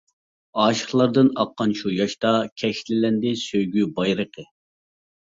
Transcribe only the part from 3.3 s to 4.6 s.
سۆيگۈ بايرىقى.